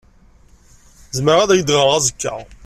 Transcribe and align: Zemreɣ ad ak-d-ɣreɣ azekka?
Zemreɣ 1.17 1.39
ad 1.41 1.51
ak-d-ɣreɣ 1.53 1.91
azekka? 1.97 2.33